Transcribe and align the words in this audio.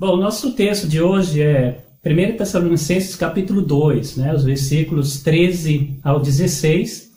Bom, 0.00 0.16
nosso 0.16 0.52
texto 0.52 0.88
de 0.88 0.98
hoje 0.98 1.42
é 1.42 1.84
1 2.02 2.38
Tessalonicenses 2.38 3.14
capítulo 3.14 3.60
2, 3.60 4.16
né, 4.16 4.34
os 4.34 4.44
versículos 4.44 5.22
13 5.22 5.98
ao 6.02 6.18
16. 6.18 7.10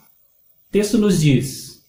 O 0.68 0.71
texto 0.74 0.98
nos 0.98 1.22
diz: 1.22 1.82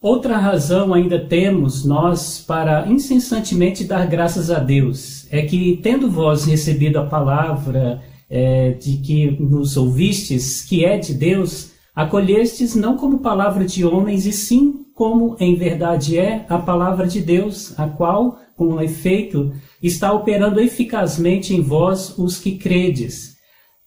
Outra 0.00 0.38
razão 0.38 0.94
ainda 0.94 1.22
temos 1.22 1.84
nós 1.84 2.40
para 2.40 2.88
incessantemente 2.88 3.84
dar 3.84 4.06
graças 4.06 4.50
a 4.50 4.58
Deus, 4.58 5.30
é 5.30 5.42
que, 5.42 5.78
tendo 5.82 6.10
vós 6.10 6.46
recebido 6.46 6.96
a 6.98 7.04
palavra 7.04 8.02
é, 8.30 8.70
de 8.70 8.96
que 8.96 9.32
nos 9.32 9.76
ouvistes, 9.76 10.62
que 10.62 10.82
é 10.82 10.96
de 10.96 11.12
Deus, 11.12 11.72
acolhestes 11.94 12.74
não 12.74 12.96
como 12.96 13.18
palavra 13.18 13.66
de 13.66 13.84
homens, 13.84 14.24
e 14.24 14.32
sim 14.32 14.82
como 14.94 15.36
em 15.38 15.56
verdade 15.56 16.18
é 16.18 16.46
a 16.48 16.56
palavra 16.56 17.06
de 17.06 17.20
Deus, 17.20 17.78
a 17.78 17.86
qual, 17.86 18.38
com 18.56 18.80
efeito, 18.80 19.52
está 19.82 20.12
operando 20.12 20.60
eficazmente 20.60 21.54
em 21.54 21.60
vós 21.60 22.16
os 22.18 22.38
que 22.38 22.56
credes. 22.56 23.34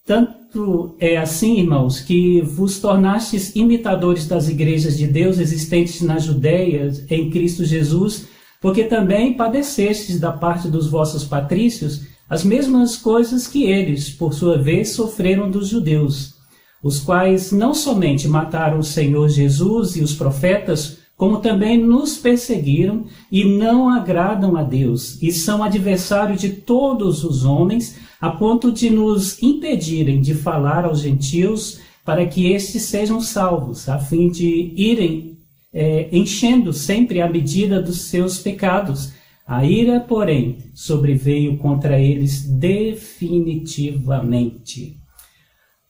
Tanto 0.06 0.96
é 1.00 1.18
assim, 1.18 1.60
irmãos, 1.60 2.00
que 2.00 2.42
vos 2.42 2.80
tornastes 2.80 3.56
imitadores 3.56 4.28
das 4.28 4.48
igrejas 4.48 4.98
de 4.98 5.08
Deus 5.08 5.40
existentes 5.40 6.02
na 6.02 6.18
Judéia 6.18 6.92
em 7.10 7.30
Cristo 7.30 7.66
Jesus, 7.66 8.28
porque 8.62 8.84
também 8.84 9.34
padecestes 9.34 10.20
da 10.20 10.32
parte 10.32 10.68
dos 10.68 10.90
vossos 10.90 11.24
patrícios 11.24 12.08
as 12.30 12.44
mesmas 12.44 12.98
coisas 12.98 13.48
que 13.48 13.64
eles, 13.64 14.10
por 14.10 14.34
sua 14.34 14.58
vez, 14.58 14.90
sofreram 14.90 15.50
dos 15.50 15.68
judeus 15.68 16.38
os 16.84 17.00
quais 17.00 17.52
não 17.52 17.74
somente 17.74 18.28
mataram 18.28 18.80
o 18.80 18.84
Senhor 18.84 19.28
Jesus 19.30 19.96
e 19.96 20.02
os 20.02 20.14
profetas, 20.14 20.97
como 21.18 21.40
também 21.40 21.78
nos 21.78 22.18
perseguiram 22.18 23.06
e 23.32 23.44
não 23.44 23.90
agradam 23.90 24.56
a 24.56 24.62
Deus, 24.62 25.20
e 25.22 25.32
são 25.32 25.64
adversários 25.64 26.40
de 26.40 26.50
todos 26.50 27.24
os 27.24 27.44
homens, 27.44 27.98
a 28.22 28.30
ponto 28.30 28.72
de 28.72 28.92
nos 28.92 29.42
impedirem 29.42 30.22
de 30.22 30.36
falar 30.36 30.86
aos 30.86 31.02
gentios 31.02 31.80
para 32.06 32.26
que 32.26 32.52
estes 32.52 32.84
sejam 32.84 33.20
salvos, 33.20 33.90
a 33.90 34.00
fim 34.00 34.30
de 34.30 34.74
irem 34.78 35.36
é, 35.74 36.08
enchendo 36.12 36.72
sempre 36.72 37.20
a 37.22 37.30
medida 37.30 37.82
dos 37.82 38.02
seus 38.02 38.38
pecados. 38.40 39.12
A 39.46 39.66
ira, 39.66 40.00
porém, 40.00 40.60
sobreveio 40.74 41.58
contra 41.58 42.00
eles 42.00 42.44
definitivamente. 42.44 44.96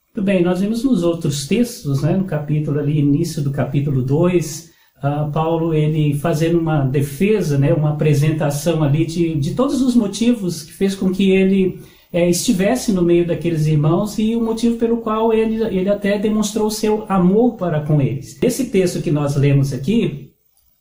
Muito 0.07 0.23
bem, 0.25 0.41
nós 0.43 0.61
vimos 0.61 0.83
nos 0.83 1.03
outros 1.03 1.45
textos, 1.47 2.02
né, 2.02 2.17
no 2.17 2.25
capítulo 2.25 2.80
ali, 2.80 2.97
início 2.99 3.39
do 3.41 3.52
capítulo 3.52 4.02
2, 4.02 4.66
uh, 5.03 5.31
Paulo 5.31 5.73
ele 5.73 6.13
fazendo 6.15 6.59
uma 6.59 6.81
defesa, 6.83 7.57
né, 7.57 7.73
uma 7.73 7.91
apresentação 7.91 8.83
ali 8.83 9.05
de, 9.05 9.35
de 9.35 9.53
todos 9.53 9.81
os 9.81 9.95
motivos 9.95 10.63
que 10.63 10.73
fez 10.73 10.95
com 10.95 11.11
que 11.11 11.31
ele 11.31 11.79
é, 12.11 12.29
estivesse 12.29 12.91
no 12.91 13.01
meio 13.01 13.25
daqueles 13.27 13.67
irmãos 13.67 14.17
e 14.17 14.35
o 14.35 14.41
motivo 14.41 14.77
pelo 14.77 14.97
qual 14.97 15.33
ele, 15.33 15.63
ele 15.63 15.89
até 15.89 16.17
demonstrou 16.17 16.69
seu 16.69 17.05
amor 17.09 17.55
para 17.55 17.81
com 17.81 18.01
eles. 18.01 18.37
Esse 18.41 18.65
texto 18.65 19.01
que 19.01 19.11
nós 19.11 19.35
lemos 19.35 19.73
aqui, 19.73 20.31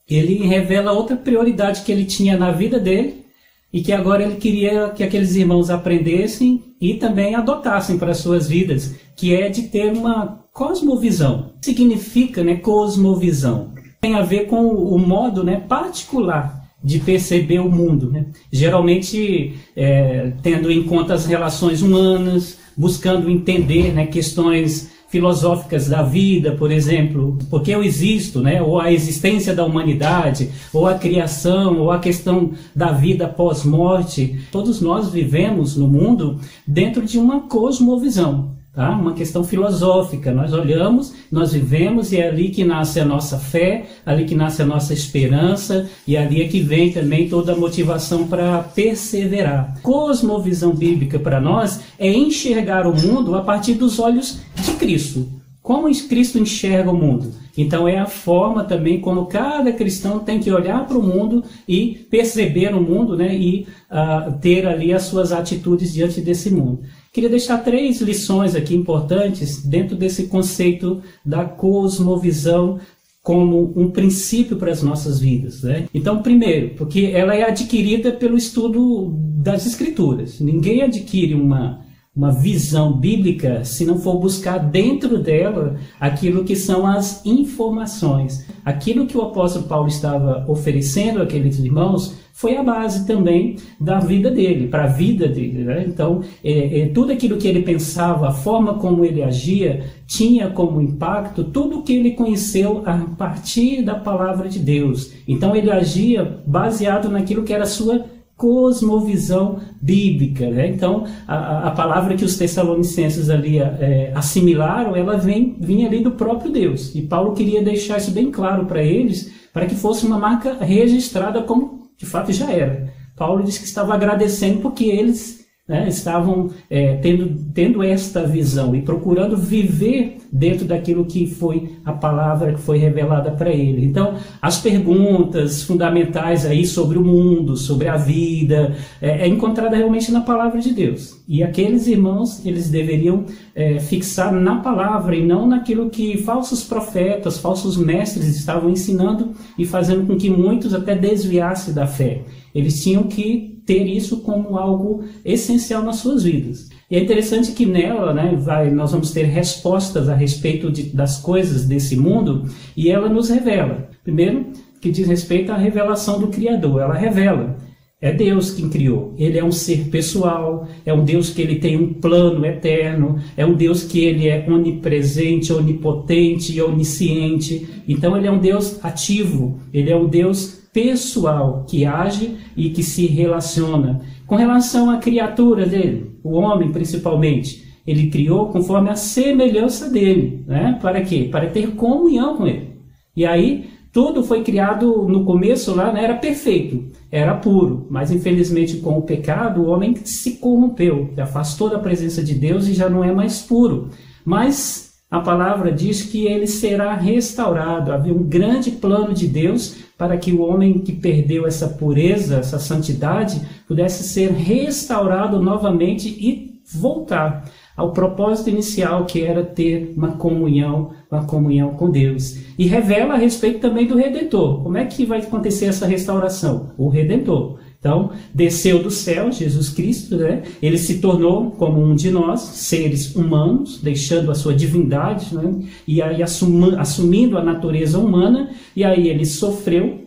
ele 0.08 0.46
revela 0.46 0.92
outra 0.92 1.16
prioridade 1.16 1.82
que 1.82 1.90
ele 1.90 2.04
tinha 2.04 2.38
na 2.38 2.52
vida 2.52 2.78
dele 2.78 3.26
e 3.72 3.82
que 3.82 3.92
agora 3.92 4.22
ele 4.22 4.36
queria 4.36 4.90
que 4.90 5.02
aqueles 5.02 5.34
irmãos 5.34 5.68
aprendessem 5.68 6.62
e 6.80 6.94
também 6.94 7.34
adotassem 7.34 7.98
para 7.98 8.14
suas 8.14 8.48
vidas, 8.48 8.94
que 9.16 9.34
é 9.34 9.48
de 9.48 9.62
ter 9.62 9.92
uma 9.92 10.44
cosmovisão. 10.52 11.52
Significa, 11.60 12.44
né, 12.44 12.56
cosmovisão. 12.56 13.74
Tem 14.06 14.14
a 14.14 14.22
ver 14.22 14.46
com 14.46 14.68
o 14.68 14.96
modo, 15.00 15.42
né, 15.42 15.64
particular 15.68 16.64
de 16.80 17.00
perceber 17.00 17.58
o 17.58 17.68
mundo, 17.68 18.08
né? 18.08 18.26
Geralmente 18.52 19.56
é, 19.74 20.30
tendo 20.44 20.70
em 20.70 20.84
conta 20.84 21.12
as 21.12 21.26
relações 21.26 21.82
humanas, 21.82 22.56
buscando 22.76 23.28
entender, 23.28 23.92
né, 23.92 24.06
questões 24.06 24.92
filosóficas 25.08 25.88
da 25.88 26.04
vida, 26.04 26.52
por 26.52 26.70
exemplo, 26.70 27.36
porque 27.50 27.72
eu 27.72 27.82
existo, 27.82 28.40
né? 28.40 28.62
ou 28.62 28.80
a 28.80 28.92
existência 28.92 29.52
da 29.54 29.64
humanidade, 29.64 30.50
ou 30.72 30.86
a 30.86 30.94
criação, 30.94 31.78
ou 31.80 31.90
a 31.90 31.98
questão 31.98 32.52
da 32.74 32.92
vida 32.92 33.26
pós-morte. 33.26 34.40
Todos 34.52 34.80
nós 34.80 35.10
vivemos 35.10 35.76
no 35.76 35.88
mundo 35.88 36.38
dentro 36.66 37.04
de 37.04 37.18
uma 37.18 37.40
cosmovisão. 37.40 38.55
Tá? 38.76 38.90
Uma 38.90 39.14
questão 39.14 39.42
filosófica. 39.42 40.30
Nós 40.30 40.52
olhamos, 40.52 41.14
nós 41.32 41.54
vivemos 41.54 42.12
e 42.12 42.18
é 42.18 42.28
ali 42.28 42.50
que 42.50 42.62
nasce 42.62 43.00
a 43.00 43.06
nossa 43.06 43.38
fé, 43.38 43.86
ali 44.04 44.26
que 44.26 44.34
nasce 44.34 44.60
a 44.60 44.66
nossa 44.66 44.92
esperança 44.92 45.88
e 46.06 46.14
ali 46.14 46.42
é 46.42 46.46
que 46.46 46.60
vem 46.60 46.92
também 46.92 47.26
toda 47.26 47.54
a 47.54 47.56
motivação 47.56 48.28
para 48.28 48.58
perseverar. 48.58 49.78
Cosmovisão 49.82 50.74
bíblica 50.74 51.18
para 51.18 51.40
nós 51.40 51.80
é 51.98 52.12
enxergar 52.12 52.86
o 52.86 52.94
mundo 52.94 53.34
a 53.34 53.40
partir 53.40 53.72
dos 53.72 53.98
olhos 53.98 54.40
de 54.62 54.72
Cristo. 54.72 55.26
Como 55.62 55.90
Cristo 56.06 56.38
enxerga 56.38 56.92
o 56.92 56.96
mundo? 56.96 57.32
Então 57.58 57.88
é 57.88 57.98
a 57.98 58.06
forma 58.06 58.62
também 58.62 59.00
como 59.00 59.26
cada 59.26 59.72
cristão 59.72 60.20
tem 60.20 60.38
que 60.38 60.50
olhar 60.50 60.86
para 60.86 60.96
o 60.96 61.02
mundo 61.02 61.42
e 61.66 62.06
perceber 62.10 62.74
o 62.74 62.80
mundo, 62.80 63.16
né, 63.16 63.34
e 63.34 63.66
uh, 63.90 64.38
ter 64.40 64.66
ali 64.66 64.92
as 64.92 65.04
suas 65.04 65.32
atitudes 65.32 65.92
diante 65.92 66.20
desse 66.20 66.50
mundo. 66.50 66.82
Queria 67.16 67.30
deixar 67.30 67.64
três 67.64 68.02
lições 68.02 68.54
aqui 68.54 68.74
importantes 68.74 69.64
dentro 69.64 69.96
desse 69.96 70.24
conceito 70.24 71.02
da 71.24 71.46
cosmovisão 71.46 72.78
como 73.22 73.72
um 73.74 73.90
princípio 73.90 74.58
para 74.58 74.70
as 74.70 74.82
nossas 74.82 75.18
vidas. 75.18 75.62
Né? 75.62 75.86
Então, 75.94 76.20
primeiro, 76.20 76.74
porque 76.74 77.12
ela 77.14 77.34
é 77.34 77.42
adquirida 77.42 78.12
pelo 78.12 78.36
estudo 78.36 79.14
das 79.16 79.64
Escrituras. 79.64 80.40
Ninguém 80.40 80.82
adquire 80.82 81.32
uma 81.32 81.85
uma 82.16 82.32
visão 82.32 82.94
bíblica 82.94 83.62
se 83.62 83.84
não 83.84 83.98
for 83.98 84.18
buscar 84.18 84.58
dentro 84.58 85.18
dela 85.18 85.76
aquilo 86.00 86.44
que 86.44 86.56
são 86.56 86.86
as 86.86 87.24
informações. 87.26 88.46
Aquilo 88.64 89.06
que 89.06 89.18
o 89.18 89.22
apóstolo 89.22 89.66
Paulo 89.66 89.88
estava 89.88 90.44
oferecendo 90.48 91.20
àqueles 91.20 91.58
irmãos 91.58 92.16
foi 92.32 92.56
a 92.56 92.62
base 92.62 93.06
também 93.06 93.56
da 93.80 93.98
vida 93.98 94.30
dele, 94.30 94.68
para 94.68 94.84
a 94.84 94.88
vida 94.88 95.26
dele. 95.26 95.64
Né? 95.64 95.84
Então, 95.88 96.20
é, 96.44 96.80
é, 96.80 96.88
tudo 96.88 97.10
aquilo 97.10 97.38
que 97.38 97.48
ele 97.48 97.62
pensava, 97.62 98.28
a 98.28 98.32
forma 98.32 98.74
como 98.74 99.06
ele 99.06 99.22
agia, 99.22 99.84
tinha 100.06 100.50
como 100.50 100.80
impacto 100.80 101.44
tudo 101.44 101.78
o 101.78 101.82
que 101.82 101.94
ele 101.94 102.10
conheceu 102.10 102.82
a 102.84 102.98
partir 103.16 103.82
da 103.82 103.94
palavra 103.94 104.50
de 104.50 104.58
Deus. 104.58 105.12
Então, 105.26 105.56
ele 105.56 105.70
agia 105.70 106.40
baseado 106.46 107.08
naquilo 107.08 107.42
que 107.42 107.54
era 107.54 107.62
a 107.62 107.66
sua 107.66 108.04
cosmovisão 108.36 109.60
bíblica. 109.80 110.50
Né? 110.50 110.68
Então, 110.68 111.04
a, 111.26 111.68
a, 111.68 111.70
palavra 111.70 112.14
que 112.14 112.24
os 112.24 112.36
tessalonicenses 112.36 113.30
ali 113.30 113.58
é, 113.58 114.12
assimilaram, 114.14 114.94
ela 114.94 115.16
vem, 115.16 115.56
vinha 115.58 115.88
ali 115.88 116.00
do 116.00 116.12
próprio 116.12 116.52
Deus. 116.52 116.94
E 116.94 117.02
Paulo 117.02 117.32
queria 117.32 117.62
deixar 117.62 117.98
isso 117.98 118.10
bem 118.10 118.30
claro 118.30 118.66
para 118.66 118.82
eles, 118.82 119.32
para 119.52 119.66
que 119.66 119.74
fosse 119.74 120.06
uma 120.06 120.18
marca 120.18 120.54
registrada 120.60 121.42
como 121.42 121.88
de 121.96 122.04
fato 122.04 122.30
já 122.30 122.50
era. 122.52 122.92
Paulo 123.16 123.42
disse 123.42 123.60
que 123.60 123.66
estava 123.66 123.94
agradecendo 123.94 124.60
porque 124.60 124.84
eles 124.84 125.35
né, 125.68 125.88
estavam 125.88 126.50
é, 126.70 126.94
tendo, 126.96 127.36
tendo 127.52 127.82
esta 127.82 128.22
visão 128.24 128.74
e 128.74 128.82
procurando 128.82 129.36
viver 129.36 130.18
dentro 130.30 130.64
daquilo 130.64 131.04
que 131.04 131.26
foi 131.26 131.76
a 131.84 131.92
palavra 131.92 132.54
que 132.54 132.60
foi 132.60 132.78
revelada 132.78 133.32
para 133.32 133.50
ele. 133.50 133.84
Então, 133.84 134.14
as 134.40 134.58
perguntas 134.58 135.64
fundamentais 135.64 136.46
aí 136.46 136.64
sobre 136.64 136.98
o 136.98 137.04
mundo, 137.04 137.56
sobre 137.56 137.88
a 137.88 137.96
vida, 137.96 138.76
é, 139.02 139.22
é 139.22 139.26
encontrada 139.26 139.76
realmente 139.76 140.12
na 140.12 140.20
palavra 140.20 140.60
de 140.60 140.72
Deus. 140.72 141.20
E 141.26 141.42
aqueles 141.42 141.88
irmãos, 141.88 142.46
eles 142.46 142.70
deveriam 142.70 143.24
é, 143.52 143.80
fixar 143.80 144.32
na 144.32 144.60
palavra 144.60 145.16
e 145.16 145.26
não 145.26 145.48
naquilo 145.48 145.90
que 145.90 146.18
falsos 146.18 146.62
profetas, 146.62 147.38
falsos 147.38 147.76
mestres 147.76 148.26
estavam 148.36 148.70
ensinando 148.70 149.32
e 149.58 149.64
fazendo 149.64 150.06
com 150.06 150.16
que 150.16 150.30
muitos 150.30 150.72
até 150.72 150.94
desviassem 150.94 151.74
da 151.74 151.88
fé. 151.88 152.22
Eles 152.54 152.82
tinham 152.82 153.02
que 153.04 153.55
ter 153.66 153.84
isso 153.84 154.18
como 154.20 154.56
algo 154.56 155.04
essencial 155.24 155.82
nas 155.82 155.96
suas 155.96 156.22
vidas. 156.22 156.70
E 156.88 156.96
é 156.96 157.00
interessante 157.00 157.50
que 157.50 157.66
nela, 157.66 158.14
né, 158.14 158.36
vai, 158.38 158.70
nós 158.70 158.92
vamos 158.92 159.10
ter 159.10 159.24
respostas 159.24 160.08
a 160.08 160.14
respeito 160.14 160.70
de, 160.70 160.84
das 160.84 161.18
coisas 161.18 161.66
desse 161.66 161.96
mundo 161.96 162.48
e 162.76 162.88
ela 162.88 163.08
nos 163.08 163.28
revela. 163.28 163.90
Primeiro, 164.04 164.46
que 164.80 164.90
diz 164.90 165.08
respeito 165.08 165.50
à 165.50 165.56
revelação 165.56 166.20
do 166.20 166.28
Criador. 166.28 166.80
Ela 166.80 166.94
revela. 166.94 167.56
É 168.00 168.12
Deus 168.12 168.50
quem 168.50 168.68
criou. 168.68 169.14
Ele 169.16 169.38
é 169.38 169.44
um 169.44 169.50
ser 169.50 169.88
pessoal, 169.88 170.68
é 170.84 170.92
um 170.92 171.02
Deus 171.04 171.30
que 171.30 171.40
ele 171.40 171.56
tem 171.56 171.76
um 171.76 171.94
plano 171.94 172.44
eterno, 172.44 173.18
é 173.36 173.44
um 173.44 173.54
Deus 173.54 173.82
que 173.82 174.04
ele 174.04 174.28
é 174.28 174.46
onipresente, 174.48 175.52
onipotente 175.52 176.52
e 176.52 176.60
onisciente. 176.60 177.66
Então 177.88 178.16
ele 178.16 178.26
é 178.26 178.30
um 178.30 178.38
Deus 178.38 178.84
ativo, 178.84 179.58
ele 179.72 179.90
é 179.90 179.96
um 179.96 180.06
Deus 180.06 180.65
pessoal 180.76 181.64
que 181.66 181.86
age 181.86 182.36
e 182.54 182.68
que 182.68 182.82
se 182.82 183.06
relaciona. 183.06 184.02
Com 184.26 184.36
relação 184.36 184.90
à 184.90 184.98
criatura 184.98 185.64
dele, 185.64 186.18
o 186.22 186.32
homem 186.32 186.70
principalmente, 186.70 187.64
ele 187.86 188.10
criou 188.10 188.48
conforme 188.50 188.90
a 188.90 188.94
semelhança 188.94 189.88
dele, 189.88 190.44
né? 190.46 190.78
Para 190.82 191.00
quê? 191.00 191.30
Para 191.32 191.48
ter 191.48 191.70
comunhão 191.70 192.36
com 192.36 192.46
ele. 192.46 192.76
E 193.16 193.24
aí 193.24 193.70
tudo 193.90 194.22
foi 194.22 194.42
criado 194.42 195.08
no 195.08 195.24
começo 195.24 195.74
lá, 195.74 195.90
né, 195.90 196.04
era 196.04 196.16
perfeito, 196.16 196.84
era 197.10 197.34
puro, 197.34 197.86
mas 197.88 198.10
infelizmente 198.10 198.76
com 198.76 198.98
o 198.98 199.02
pecado 199.02 199.62
o 199.62 199.68
homem 199.68 199.94
se 200.04 200.32
corrompeu, 200.32 201.08
afastou 201.16 201.70
da 201.70 201.78
presença 201.78 202.22
de 202.22 202.34
Deus 202.34 202.68
e 202.68 202.74
já 202.74 202.90
não 202.90 203.02
é 203.02 203.10
mais 203.14 203.40
puro. 203.40 203.88
Mas 204.22 204.85
a 205.10 205.20
palavra 205.20 205.70
diz 205.70 206.02
que 206.02 206.26
ele 206.26 206.46
será 206.46 206.94
restaurado. 206.94 207.92
Havia 207.92 208.12
um 208.12 208.24
grande 208.24 208.72
plano 208.72 209.14
de 209.14 209.28
Deus 209.28 209.76
para 209.96 210.16
que 210.16 210.32
o 210.32 210.42
homem 210.42 210.80
que 210.80 210.92
perdeu 210.92 211.46
essa 211.46 211.68
pureza, 211.68 212.36
essa 212.36 212.58
santidade, 212.58 213.40
pudesse 213.68 214.02
ser 214.02 214.32
restaurado 214.32 215.40
novamente 215.40 216.08
e 216.08 216.60
voltar 216.72 217.44
ao 217.76 217.92
propósito 217.92 218.50
inicial 218.50 219.04
que 219.04 219.22
era 219.22 219.44
ter 219.44 219.92
uma 219.96 220.12
comunhão, 220.12 220.90
uma 221.10 221.24
comunhão 221.24 221.74
com 221.74 221.90
Deus. 221.90 222.38
E 222.58 222.66
revela 222.66 223.14
a 223.14 223.18
respeito 223.18 223.60
também 223.60 223.86
do 223.86 223.96
Redentor. 223.96 224.62
Como 224.62 224.76
é 224.76 224.84
que 224.86 225.04
vai 225.04 225.20
acontecer 225.20 225.66
essa 225.66 225.86
restauração? 225.86 226.70
O 226.76 226.88
Redentor. 226.88 227.58
Então, 227.86 228.10
desceu 228.34 228.82
do 228.82 228.90
céu, 228.90 229.30
Jesus 229.30 229.68
Cristo, 229.68 230.16
né? 230.16 230.42
ele 230.60 230.76
se 230.76 230.98
tornou 230.98 231.52
como 231.52 231.80
um 231.80 231.94
de 231.94 232.10
nós, 232.10 232.40
seres 232.40 233.14
humanos, 233.14 233.80
deixando 233.80 234.28
a 234.28 234.34
sua 234.34 234.52
divindade, 234.52 235.32
né? 235.32 235.60
e 235.86 236.02
aí 236.02 236.20
assumindo 236.20 237.38
a 237.38 237.44
natureza 237.44 237.96
humana, 237.96 238.50
e 238.74 238.82
aí 238.82 239.08
ele 239.08 239.24
sofreu, 239.24 240.00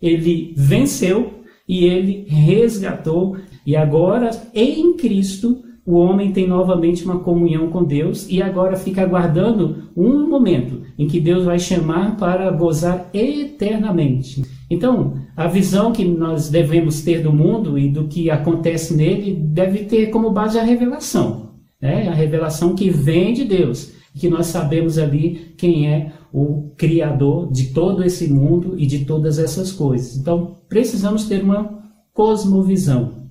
ele 0.00 0.54
venceu, 0.56 1.34
e 1.68 1.84
ele 1.84 2.24
resgatou, 2.26 3.36
e 3.66 3.76
agora 3.76 4.30
em 4.54 4.94
Cristo 4.94 5.62
o 5.84 5.96
homem 5.96 6.32
tem 6.32 6.48
novamente 6.48 7.04
uma 7.04 7.18
comunhão 7.18 7.68
com 7.68 7.84
Deus 7.84 8.26
e 8.30 8.40
agora 8.40 8.76
fica 8.76 9.02
aguardando 9.02 9.90
um 9.96 10.26
momento 10.26 10.82
em 10.98 11.06
que 11.06 11.20
Deus 11.20 11.44
vai 11.44 11.58
chamar 11.58 12.16
para 12.16 12.50
gozar 12.50 13.10
eternamente. 13.12 14.55
Então, 14.68 15.14
a 15.36 15.46
visão 15.46 15.92
que 15.92 16.04
nós 16.04 16.48
devemos 16.48 17.02
ter 17.02 17.22
do 17.22 17.32
mundo 17.32 17.78
e 17.78 17.88
do 17.88 18.08
que 18.08 18.30
acontece 18.30 18.94
nele 18.94 19.34
deve 19.34 19.84
ter 19.84 20.10
como 20.10 20.30
base 20.30 20.58
a 20.58 20.62
revelação. 20.62 21.50
Né? 21.80 22.08
A 22.08 22.14
revelação 22.14 22.74
que 22.74 22.90
vem 22.90 23.32
de 23.32 23.44
Deus, 23.44 23.92
que 24.14 24.28
nós 24.28 24.46
sabemos 24.46 24.98
ali 24.98 25.54
quem 25.56 25.88
é 25.88 26.12
o 26.32 26.70
Criador 26.76 27.50
de 27.52 27.66
todo 27.66 28.02
esse 28.02 28.28
mundo 28.28 28.74
e 28.76 28.86
de 28.86 29.04
todas 29.04 29.38
essas 29.38 29.70
coisas. 29.70 30.16
Então, 30.16 30.58
precisamos 30.68 31.24
ter 31.26 31.42
uma 31.42 31.82
cosmovisão. 32.12 33.26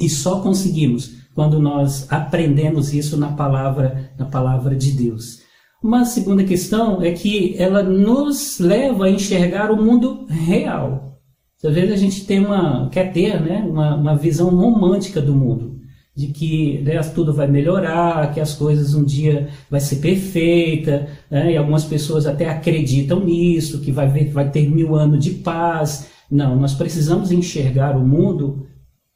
E 0.00 0.08
só 0.08 0.40
conseguimos 0.40 1.22
quando 1.34 1.60
nós 1.60 2.10
aprendemos 2.10 2.94
isso 2.94 3.16
na 3.16 3.32
palavra, 3.32 4.12
na 4.18 4.26
palavra 4.26 4.74
de 4.74 4.92
Deus. 4.92 5.41
Uma 5.82 6.04
segunda 6.04 6.44
questão 6.44 7.02
é 7.02 7.10
que 7.10 7.56
ela 7.58 7.82
nos 7.82 8.60
leva 8.60 9.06
a 9.06 9.10
enxergar 9.10 9.68
o 9.72 9.82
mundo 9.82 10.26
real. 10.28 11.18
Às 11.62 11.74
vezes 11.74 11.92
a 11.92 11.96
gente 11.96 12.24
tem 12.24 12.38
uma, 12.38 12.88
quer 12.88 13.12
ter 13.12 13.40
né, 13.40 13.66
uma, 13.68 13.96
uma 13.96 14.16
visão 14.16 14.50
romântica 14.50 15.20
do 15.20 15.34
mundo, 15.34 15.80
de 16.14 16.28
que 16.28 16.80
né, 16.82 17.00
tudo 17.12 17.32
vai 17.32 17.48
melhorar, 17.48 18.32
que 18.32 18.40
as 18.40 18.54
coisas 18.54 18.94
um 18.94 19.04
dia 19.04 19.48
vai 19.68 19.80
ser 19.80 19.96
perfeita, 19.96 21.08
né, 21.28 21.52
e 21.52 21.56
algumas 21.56 21.84
pessoas 21.84 22.26
até 22.26 22.48
acreditam 22.48 23.18
nisso, 23.24 23.80
que 23.80 23.90
vai, 23.90 24.08
vai 24.26 24.50
ter 24.50 24.68
mil 24.68 24.94
anos 24.94 25.22
de 25.22 25.32
paz. 25.32 26.08
Não, 26.30 26.54
nós 26.54 26.74
precisamos 26.74 27.32
enxergar 27.32 27.96
o 27.96 28.06
mundo 28.06 28.66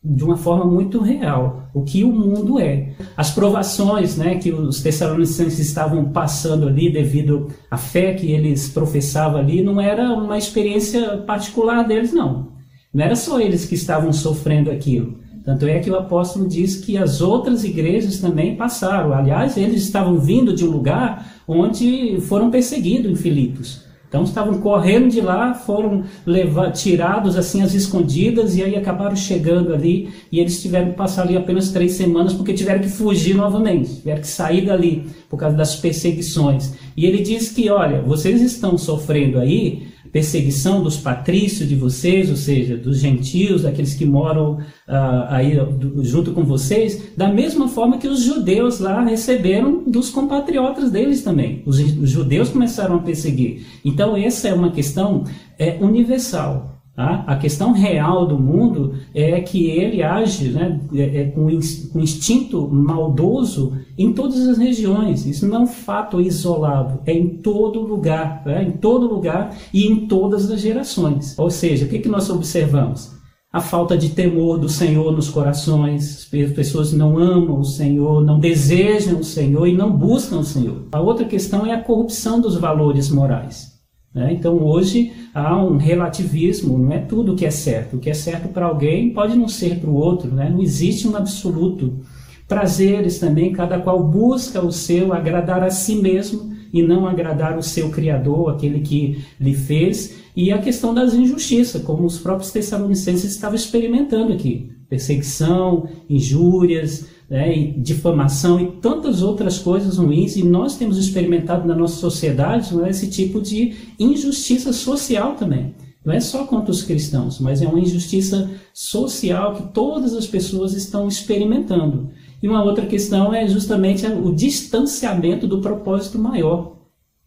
de 0.08 0.23
uma 0.23 0.37
forma 0.37 0.64
muito 0.64 1.00
real 1.00 1.69
o 1.75 1.82
que 1.82 2.05
o 2.05 2.12
mundo 2.12 2.61
é. 2.61 2.93
As 3.17 3.31
provações 3.31 4.17
né, 4.17 4.37
que 4.37 4.53
os 4.53 4.81
tessalonicenses 4.81 5.58
estavam 5.58 6.06
passando 6.06 6.69
ali 6.69 6.91
devido 6.91 7.49
à 7.70 7.76
fé 7.76 8.14
que 8.14 8.31
eles 8.31 8.69
professavam 8.69 9.41
ali 9.41 9.62
não 9.62 9.81
era 9.81 10.12
uma 10.12 10.38
experiência 10.38 11.19
particular 11.19 11.82
deles, 11.82 12.12
não. 12.12 12.53
Não 12.94 13.05
era 13.05 13.17
só 13.17 13.41
eles 13.41 13.67
que 13.67 13.75
estavam 13.75 14.12
sofrendo 14.12 14.70
aquilo. 14.70 15.19
Tanto 15.44 15.67
é 15.67 15.79
que 15.79 15.91
o 15.91 15.97
apóstolo 15.97 16.49
diz 16.49 16.76
que 16.76 16.97
as 16.97 17.20
outras 17.20 17.62
igrejas 17.62 18.19
também 18.19 18.56
passaram. 18.56 19.12
Aliás, 19.12 19.56
eles 19.56 19.82
estavam 19.82 20.19
vindo 20.19 20.55
de 20.55 20.64
um 20.64 20.70
lugar 20.70 21.43
onde 21.47 22.20
foram 22.23 22.50
perseguidos 22.50 23.11
em 23.11 23.14
Filipos. 23.14 23.85
Então 24.16 24.24
estavam 24.24 24.58
correndo 24.60 25.10
de 25.10 25.20
lá, 25.20 25.52
foram 25.52 26.04
levar, 26.24 26.72
tirados 26.72 27.36
assim 27.36 27.60
às 27.60 27.74
escondidas 27.74 28.56
e 28.56 28.62
aí 28.62 28.74
acabaram 28.74 29.14
chegando 29.14 29.74
ali 29.74 30.08
e 30.32 30.40
eles 30.40 30.62
tiveram 30.62 30.92
que 30.92 30.96
passar 30.96 31.22
ali 31.22 31.36
apenas 31.36 31.70
três 31.70 31.92
semanas 31.92 32.32
porque 32.32 32.54
tiveram 32.54 32.80
que 32.80 32.88
fugir 32.88 33.34
novamente, 33.34 33.96
tiveram 33.96 34.22
que 34.22 34.26
sair 34.26 34.64
dali 34.64 35.06
por 35.28 35.38
causa 35.38 35.54
das 35.54 35.76
perseguições. 35.76 36.72
E 36.96 37.04
ele 37.04 37.22
diz 37.22 37.50
que, 37.50 37.68
olha, 37.68 38.00
vocês 38.00 38.40
estão 38.40 38.78
sofrendo 38.78 39.38
aí 39.38 39.88
perseguição 40.16 40.82
dos 40.82 40.96
patrícios 40.96 41.68
de 41.68 41.76
vocês, 41.76 42.30
ou 42.30 42.36
seja, 42.36 42.74
dos 42.74 42.98
gentios, 43.00 43.64
daqueles 43.64 43.92
que 43.92 44.06
moram 44.06 44.54
uh, 44.54 45.26
aí 45.28 45.58
junto 46.00 46.32
com 46.32 46.42
vocês, 46.42 47.12
da 47.14 47.28
mesma 47.28 47.68
forma 47.68 47.98
que 47.98 48.08
os 48.08 48.22
judeus 48.22 48.80
lá 48.80 49.04
receberam 49.04 49.84
dos 49.86 50.08
compatriotas 50.08 50.90
deles 50.90 51.22
também. 51.22 51.62
Os, 51.66 51.78
os 51.78 52.08
judeus 52.08 52.48
começaram 52.48 52.96
a 52.96 53.00
perseguir. 53.00 53.66
Então, 53.84 54.16
essa 54.16 54.48
é 54.48 54.54
uma 54.54 54.70
questão 54.70 55.24
é, 55.58 55.76
universal. 55.82 56.75
Tá? 56.96 57.25
A 57.26 57.37
questão 57.37 57.72
real 57.72 58.26
do 58.26 58.38
mundo 58.38 58.94
é 59.14 59.38
que 59.43 59.66
ele 59.66 60.02
age 60.02 60.48
né, 60.48 60.81
é, 60.94 61.20
é, 61.20 61.25
com, 61.25 61.50
instinto 61.50 62.66
maldoso 62.69 63.75
em 63.98 64.14
todas 64.14 64.48
as 64.48 64.56
regiões. 64.56 65.26
Isso 65.26 65.46
não 65.46 65.56
é 65.56 65.60
um 65.60 65.66
fato 65.66 66.19
isolado, 66.19 67.00
é 67.04 67.12
em 67.12 67.28
todo 67.28 67.82
lugar, 67.82 68.43
né? 68.46 68.62
em 68.62 68.70
todo 68.70 69.06
lugar 69.06 69.54
e 69.75 69.87
em 69.87 70.06
todas 70.06 70.50
as 70.50 70.58
gerações. 70.58 71.38
Ou 71.38 71.50
seja, 71.50 71.84
o 71.84 71.88
que, 71.88 71.98
que 71.98 72.08
nós 72.08 72.31
observamos? 72.31 73.14
A 73.52 73.60
falta 73.60 73.94
de 73.94 74.10
temor 74.10 74.58
do 74.58 74.69
Senhor 74.69 75.12
nos 75.12 75.28
corações, 75.28 76.26
as 76.32 76.52
pessoas 76.52 76.94
não 76.94 77.19
amam 77.19 77.60
o 77.60 77.64
Senhor, 77.64 78.25
não 78.25 78.40
desejam 78.40 79.20
o 79.20 79.25
Senhor 79.25 79.66
e 79.66 79.76
não 79.76 79.93
buscam 79.93 80.38
o 80.38 80.44
Senhor. 80.44 80.88
A 80.93 81.00
outra 81.00 81.26
questão 81.26 81.66
é 81.66 81.75
a 81.75 81.82
corrupção 81.82 82.40
dos 82.40 82.56
valores 82.56 83.10
morais. 83.10 83.75
Né? 84.16 84.32
Então 84.32 84.64
hoje 84.64 85.12
há 85.34 85.62
um 85.62 85.76
relativismo, 85.76 86.78
não 86.78 86.90
é 86.90 86.98
tudo 86.98 87.36
que 87.36 87.44
é 87.44 87.50
certo. 87.50 87.96
O 87.96 87.98
que 87.98 88.08
é 88.08 88.14
certo 88.14 88.48
para 88.48 88.64
alguém 88.64 89.12
pode 89.12 89.36
não 89.36 89.46
ser 89.46 89.78
para 89.78 89.90
o 89.90 89.94
outro, 89.94 90.34
né? 90.34 90.48
não 90.48 90.62
existe 90.62 91.06
um 91.06 91.14
absoluto. 91.14 92.00
Prazeres 92.48 93.18
também, 93.18 93.52
cada 93.52 93.78
qual 93.78 94.02
busca 94.02 94.64
o 94.64 94.72
seu, 94.72 95.12
agradar 95.12 95.62
a 95.62 95.68
si 95.68 95.96
mesmo 95.96 96.50
e 96.72 96.82
não 96.82 97.06
agradar 97.06 97.58
o 97.58 97.62
seu 97.62 97.90
Criador, 97.90 98.50
aquele 98.50 98.80
que 98.80 99.22
lhe 99.38 99.54
fez. 99.54 100.16
E 100.34 100.50
a 100.50 100.58
questão 100.58 100.94
das 100.94 101.12
injustiças, 101.12 101.82
como 101.82 102.06
os 102.06 102.19
próprios 102.19 102.50
tessalonicenses 102.50 103.32
estavam 103.32 103.56
experimentando 103.56 104.32
aqui: 104.32 104.70
perseguição, 104.88 105.88
injúrias, 106.08 107.06
né, 107.28 107.74
difamação 107.76 108.60
e 108.60 108.72
tantas 108.80 109.22
outras 109.22 109.58
coisas 109.58 109.98
ruins, 109.98 110.36
e 110.36 110.44
nós 110.44 110.76
temos 110.76 110.96
experimentado 110.96 111.66
na 111.66 111.74
nossa 111.74 111.96
sociedade 111.96 112.74
né, 112.74 112.88
esse 112.88 113.08
tipo 113.08 113.40
de 113.40 113.74
injustiça 113.98 114.72
social 114.72 115.34
também. 115.34 115.74
Não 116.04 116.14
é 116.14 116.20
só 116.20 116.44
contra 116.44 116.70
os 116.70 116.82
cristãos, 116.82 117.40
mas 117.40 117.60
é 117.60 117.66
uma 117.66 117.80
injustiça 117.80 118.48
social 118.72 119.56
que 119.56 119.72
todas 119.72 120.14
as 120.14 120.24
pessoas 120.24 120.72
estão 120.72 121.08
experimentando. 121.08 122.10
E 122.40 122.48
uma 122.48 122.62
outra 122.62 122.86
questão 122.86 123.34
é 123.34 123.48
justamente 123.48 124.06
o 124.06 124.32
distanciamento 124.32 125.48
do 125.48 125.60
propósito 125.60 126.16
maior. 126.16 126.76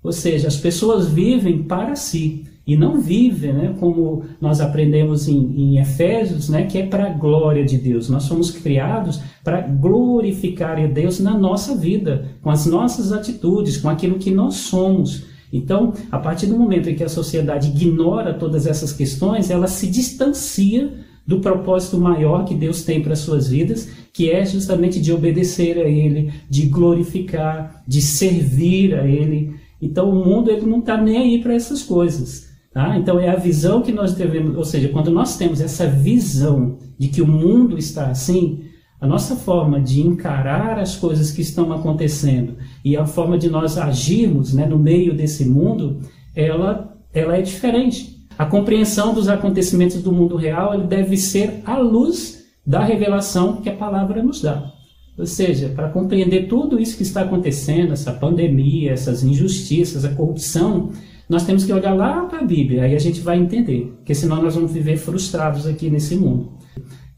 Ou 0.01 0.13
seja, 0.13 0.47
as 0.47 0.55
pessoas 0.55 1.07
vivem 1.07 1.63
para 1.63 1.97
si 1.97 2.45
e 2.69 2.77
não 2.77 3.01
vive, 3.01 3.51
né, 3.51 3.75
como 3.79 4.25
nós 4.39 4.61
aprendemos 4.61 5.27
em, 5.27 5.39
em 5.57 5.79
Efésios, 5.79 6.49
né, 6.49 6.67
que 6.67 6.77
é 6.77 6.85
para 6.85 7.07
a 7.07 7.13
glória 7.13 7.65
de 7.65 7.79
Deus. 7.79 8.07
Nós 8.09 8.25
somos 8.25 8.51
criados 8.51 9.19
para 9.43 9.61
glorificar 9.61 10.77
a 10.77 10.85
Deus 10.85 11.19
na 11.19 11.35
nossa 11.35 11.75
vida, 11.75 12.27
com 12.43 12.51
as 12.51 12.67
nossas 12.67 13.11
atitudes, 13.11 13.77
com 13.77 13.89
aquilo 13.89 14.19
que 14.19 14.29
nós 14.29 14.53
somos. 14.53 15.23
Então, 15.51 15.93
a 16.11 16.19
partir 16.19 16.45
do 16.45 16.59
momento 16.59 16.91
em 16.91 16.95
que 16.95 17.03
a 17.03 17.09
sociedade 17.09 17.69
ignora 17.69 18.35
todas 18.35 18.67
essas 18.67 18.93
questões, 18.93 19.49
ela 19.49 19.65
se 19.65 19.87
distancia 19.87 20.93
do 21.25 21.39
propósito 21.39 21.97
maior 21.97 22.45
que 22.45 22.53
Deus 22.53 22.83
tem 22.83 23.01
para 23.01 23.13
as 23.13 23.19
suas 23.19 23.49
vidas, 23.49 23.89
que 24.13 24.29
é 24.29 24.45
justamente 24.45 25.01
de 25.01 25.11
obedecer 25.11 25.75
a 25.79 25.89
Ele, 25.89 26.31
de 26.47 26.67
glorificar, 26.67 27.83
de 27.87 27.99
servir 27.99 28.93
a 28.93 29.07
Ele. 29.07 29.55
Então, 29.81 30.07
o 30.07 30.23
mundo 30.23 30.51
ele 30.51 30.67
não 30.67 30.81
está 30.81 31.01
nem 31.01 31.17
aí 31.17 31.41
para 31.41 31.55
essas 31.55 31.81
coisas. 31.81 32.48
Tá? 32.73 32.97
Então 32.97 33.19
é 33.19 33.29
a 33.29 33.35
visão 33.35 33.81
que 33.81 33.91
nós 33.91 34.13
devemos, 34.13 34.55
ou 34.55 34.63
seja, 34.63 34.89
quando 34.89 35.09
nós 35.09 35.37
temos 35.37 35.59
essa 35.59 35.87
visão 35.87 36.77
de 36.97 37.07
que 37.07 37.21
o 37.21 37.27
mundo 37.27 37.77
está 37.77 38.07
assim, 38.07 38.63
a 39.01 39.07
nossa 39.07 39.35
forma 39.35 39.79
de 39.79 40.01
encarar 40.01 40.77
as 40.77 40.95
coisas 40.95 41.31
que 41.31 41.41
estão 41.41 41.71
acontecendo 41.71 42.57
e 42.83 42.97
a 42.97 43.05
forma 43.05 43.37
de 43.37 43.49
nós 43.49 43.77
agirmos 43.77 44.53
né, 44.53 44.65
no 44.65 44.77
meio 44.77 45.15
desse 45.15 45.45
mundo, 45.45 45.99
ela, 46.35 46.95
ela 47.13 47.37
é 47.37 47.41
diferente. 47.41 48.27
A 48.37 48.45
compreensão 48.45 49.13
dos 49.13 49.27
acontecimentos 49.27 50.01
do 50.01 50.11
mundo 50.11 50.35
real 50.35 50.79
deve 50.81 51.17
ser 51.17 51.61
à 51.65 51.77
luz 51.77 52.45
da 52.65 52.83
revelação 52.83 53.57
que 53.57 53.69
a 53.69 53.75
palavra 53.75 54.21
nos 54.21 54.41
dá. 54.41 54.71
Ou 55.17 55.25
seja, 55.25 55.69
para 55.69 55.89
compreender 55.89 56.47
tudo 56.47 56.79
isso 56.79 56.95
que 56.95 57.03
está 57.03 57.21
acontecendo, 57.21 57.91
essa 57.91 58.13
pandemia, 58.13 58.91
essas 58.91 59.23
injustiças, 59.23 60.05
a 60.05 60.09
corrupção, 60.09 60.91
nós 61.29 61.45
temos 61.45 61.63
que 61.63 61.71
olhar 61.71 61.93
lá 61.93 62.25
para 62.25 62.39
a 62.39 62.43
Bíblia, 62.43 62.83
aí 62.83 62.95
a 62.95 62.99
gente 62.99 63.21
vai 63.21 63.37
entender, 63.37 63.93
porque 63.97 64.15
senão 64.15 64.41
nós 64.41 64.55
vamos 64.55 64.73
viver 64.73 64.97
frustrados 64.97 65.67
aqui 65.67 65.87
nesse 65.87 66.15
mundo. 66.15 66.53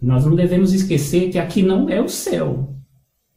Nós 0.01 0.25
não 0.25 0.36
devemos 0.36 0.74
esquecer 0.74 1.30
que 1.30 1.39
aqui 1.39 1.63
não 1.63 1.89
é 1.89 2.01
o 2.01 2.10
céu. 2.10 2.75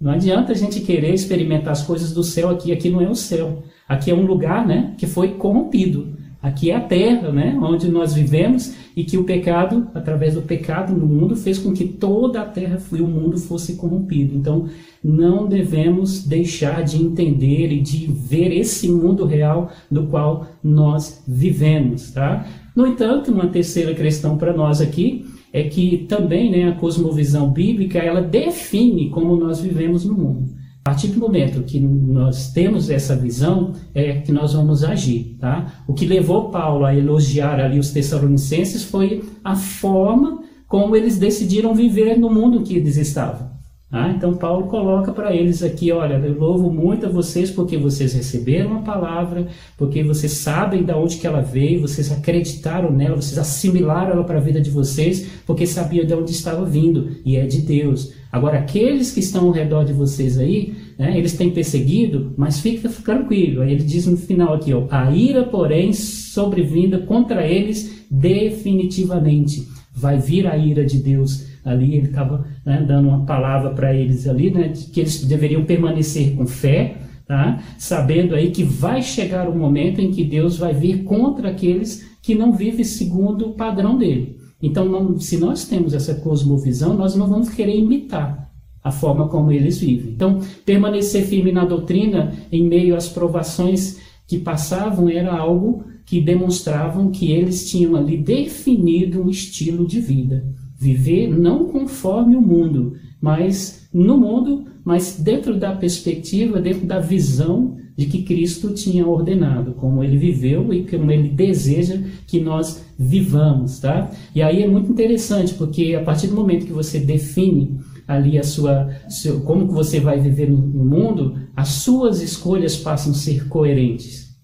Não 0.01 0.11
adianta 0.11 0.51
a 0.51 0.57
gente 0.57 0.81
querer 0.81 1.15
experimentar 1.15 1.73
as 1.73 1.83
coisas 1.83 2.13
do 2.13 2.25
céu 2.25 2.49
aqui, 2.49 2.73
aqui 2.73 2.91
não 2.91 3.01
é 3.01 3.09
o 3.09 3.15
céu. 3.15 3.63
Aqui 3.89 4.11
é 4.11 4.15
um 4.15 4.27
lugar 4.27 4.67
né, 4.67 4.95
que 4.99 5.07
foi 5.07 5.35
corrompido. 5.35 6.17
Aqui 6.45 6.71
é 6.71 6.77
a 6.77 6.81
terra, 6.81 7.33
né, 7.33 7.59
onde 7.59 7.91
nós 7.91 8.13
vivemos 8.13 8.75
e 8.95 9.03
que 9.03 9.17
o 9.17 9.25
pecado, 9.25 9.89
através 9.95 10.35
do 10.35 10.43
pecado 10.43 10.95
no 10.95 11.07
mundo, 11.07 11.35
fez 11.35 11.59
com 11.59 11.73
que 11.73 11.87
toda 11.87 12.43
a 12.43 12.45
terra 12.45 12.79
e 12.93 13.01
o 13.01 13.07
mundo 13.09 13.39
fosse 13.39 13.77
corrompido. 13.77 14.37
Então, 14.37 14.69
não 15.03 15.49
devemos 15.49 16.23
deixar 16.23 16.85
de 16.85 17.03
entender 17.03 17.73
e 17.73 17.81
de 17.81 18.07
ver 18.09 18.53
esse 18.53 18.91
mundo 18.91 19.25
real 19.25 19.73
no 19.91 20.07
qual 20.09 20.47
nós 20.63 21.25
vivemos, 21.27 22.11
tá? 22.11 22.47
No 22.77 22.87
entanto, 22.87 23.33
uma 23.33 23.47
terceira 23.47 23.95
questão 23.95 24.37
para 24.37 24.53
nós 24.53 24.83
aqui 24.83 25.25
é 25.51 25.63
que 25.63 26.05
também 26.07 26.51
né, 26.51 26.69
a 26.69 26.73
cosmovisão 26.73 27.51
bíblica 27.51 27.99
ela 28.01 28.21
define 28.21 29.09
como 29.09 29.35
nós 29.35 29.63
vivemos 29.63 30.05
no 30.05 30.13
mundo. 30.13 30.54
A 30.87 30.91
partir 30.91 31.09
do 31.09 31.19
momento 31.19 31.63
que 31.63 31.81
nós 31.81 32.53
temos 32.53 32.91
essa 32.91 33.17
visão, 33.17 33.73
é 33.95 34.21
que 34.21 34.31
nós 34.31 34.53
vamos 34.53 34.85
agir. 34.85 35.35
Tá? 35.41 35.83
O 35.89 35.95
que 35.95 36.05
levou 36.05 36.51
Paulo 36.51 36.85
a 36.85 36.95
elogiar 36.95 37.59
ali 37.59 37.79
os 37.79 37.91
tessalonicenses 37.91 38.85
foi 38.85 39.25
a 39.43 39.57
forma 39.57 40.43
como 40.69 40.95
eles 40.95 41.17
decidiram 41.17 41.75
viver 41.75 42.19
no 42.19 42.29
mundo 42.29 42.63
que 42.63 42.77
eles 42.77 42.99
estavam. 42.99 43.54
Ah, 43.97 44.11
então 44.11 44.35
Paulo 44.35 44.67
coloca 44.67 45.13
para 45.13 45.33
eles 45.33 45.63
aqui, 45.63 45.93
olha, 45.93 46.15
eu 46.15 46.37
louvo 46.37 46.69
muito 46.69 47.07
a 47.07 47.09
vocês 47.09 47.49
porque 47.49 47.77
vocês 47.77 48.13
receberam 48.13 48.79
a 48.79 48.81
palavra, 48.81 49.47
porque 49.79 50.03
vocês 50.03 50.33
sabem 50.33 50.83
de 50.83 50.93
onde 50.93 51.17
que 51.17 51.29
ela 51.29 51.41
veio, 51.41 51.81
vocês 51.81 52.11
acreditaram 52.11 52.91
nela, 52.91 53.15
vocês 53.15 53.39
assimilaram 53.39 54.15
ela 54.15 54.25
para 54.25 54.39
a 54.39 54.41
vida 54.41 54.61
de 54.61 54.69
vocês, 54.69 55.29
porque 55.47 55.65
sabiam 55.65 56.05
de 56.05 56.13
onde 56.13 56.33
estava 56.33 56.65
vindo, 56.65 57.19
e 57.25 57.37
é 57.37 57.47
de 57.47 57.61
Deus. 57.61 58.13
Agora, 58.33 58.59
aqueles 58.59 59.13
que 59.13 59.21
estão 59.21 59.45
ao 59.45 59.53
redor 59.53 59.85
de 59.85 59.93
vocês 59.93 60.41
aí, 60.41 60.75
né, 60.99 61.17
eles 61.17 61.35
têm 61.35 61.51
perseguido, 61.51 62.35
mas 62.37 62.59
fica 62.59 62.89
tranquilo. 62.89 63.63
Aí 63.63 63.75
ele 63.75 63.85
diz 63.85 64.07
no 64.07 64.17
final 64.17 64.55
aqui, 64.55 64.75
ó, 64.75 64.89
a 64.91 65.13
ira, 65.13 65.45
porém, 65.45 65.93
sobrevinda 65.93 66.99
contra 66.99 67.47
eles 67.47 68.05
definitivamente. 68.11 69.69
Vai 69.95 70.19
vir 70.19 70.49
a 70.49 70.57
ira 70.57 70.85
de 70.85 70.99
Deus 70.99 71.54
ali 71.65 71.97
ele 71.97 72.09
estava 72.09 72.47
né, 72.65 72.85
dando 72.87 73.09
uma 73.09 73.25
palavra 73.25 73.71
para 73.71 73.95
eles 73.95 74.29
ali, 74.29 74.51
né, 74.51 74.73
que 74.93 75.01
eles 75.01 75.25
deveriam 75.25 75.65
permanecer 75.65 76.35
com 76.37 76.47
fé, 76.47 76.97
tá? 77.27 77.63
sabendo 77.79 78.35
aí 78.35 78.51
que 78.51 78.63
vai 78.63 79.03
chegar 79.03 79.49
o 79.49 79.57
momento 79.57 80.01
em 80.01 80.11
que 80.11 80.25
Deus 80.25 80.59
vai 80.59 80.75
vir 80.75 81.05
contra 81.05 81.51
aqueles 81.51 82.09
que 82.23 82.35
não 82.35 82.53
vivem 82.53 82.85
segundo 82.85 83.49
o 83.49 83.55
padrão 83.55 83.97
dele. 83.97 84.39
Então, 84.63 84.89
não, 84.89 85.19
se 85.19 85.37
nós 85.37 85.67
temos 85.67 85.93
essa 85.93 86.15
cosmovisão, 86.15 86.95
nós 86.95 87.15
não 87.15 87.29
vamos 87.29 87.51
querer 87.51 87.77
imitar 87.77 88.51
a 88.83 88.91
forma 88.91 89.29
como 89.29 89.53
eles 89.53 89.79
vivem. 89.79 90.13
Então, 90.13 90.41
permanecer 90.65 91.25
firme 91.27 91.53
na 91.53 91.65
doutrina 91.65 92.33
em 92.53 92.67
meio 92.67 92.97
às 92.97 93.09
provações 93.09 93.99
que 94.27 94.39
passavam 94.39 95.09
era 95.09 95.35
algo 95.35 95.85
que 96.07 96.21
demonstravam 96.21 97.11
que 97.11 97.33
eles 97.33 97.71
tinham 97.71 97.97
ali 97.97 98.17
definido 98.17 99.23
um 99.23 99.29
estilo 99.29 99.87
de 99.87 100.01
vida. 100.01 100.45
Viver 100.85 101.31
não 101.31 101.65
conforme 101.69 102.37
o 102.37 102.43
mundo, 102.43 102.93
mas 103.19 103.89
no 103.91 104.19
mundo, 104.19 104.67
mas 104.85 105.19
dentro 105.19 105.59
da 105.59 105.75
perspectiva, 105.75 106.61
dentro 106.61 106.85
da 106.85 107.01
visão 107.01 107.79
de 107.97 108.05
que 108.05 108.23
Cristo 108.23 108.75
tinha 108.75 109.07
ordenado, 109.07 109.73
como 109.73 110.05
ele 110.05 110.19
viveu 110.19 110.75
e 110.75 110.85
como 110.85 111.11
ele 111.11 111.31
deseja 111.31 112.03
que 112.27 112.39
nós 112.39 112.85
vivamos, 112.99 113.79
tá? 113.79 114.11
E 114.35 114.43
aí 114.43 114.63
é 114.63 114.69
muito 114.69 114.93
interessante, 114.93 115.55
porque 115.55 115.95
a 115.95 116.05
partir 116.05 116.27
do 116.27 116.35
momento 116.35 116.67
que 116.67 116.73
você 116.73 117.01
define 117.01 117.81
ali 118.07 118.39
a 118.39 118.43
sua, 118.43 118.91
seu, 119.09 119.41
como 119.41 119.67
que 119.67 119.73
você 119.73 120.01
vai 120.01 120.21
viver 120.21 120.51
no, 120.51 120.59
no 120.59 120.85
mundo, 120.85 121.35
as 121.57 121.69
suas 121.69 122.21
escolhas 122.21 122.77
passam 122.77 123.13
a 123.13 123.15
ser 123.15 123.49
coerentes. 123.49 124.35